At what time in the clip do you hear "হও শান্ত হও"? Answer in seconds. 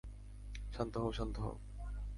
0.97-1.55